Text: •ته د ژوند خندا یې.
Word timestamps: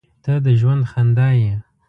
•ته 0.23 0.33
د 0.45 0.47
ژوند 0.59 0.83
خندا 0.91 1.29
یې. 1.41 1.53